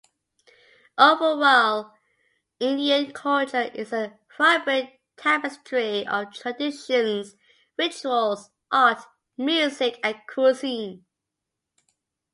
Overall, 0.97 1.93
Indian 2.59 3.11
culture 3.11 3.69
is 3.71 3.93
a 3.93 4.17
vibrant 4.35 4.89
tapestry 5.15 6.07
of 6.07 6.33
traditions, 6.33 7.35
rituals, 7.77 8.49
art, 8.71 9.03
music, 9.37 9.99
and 10.03 10.15
cuisine. 10.27 11.05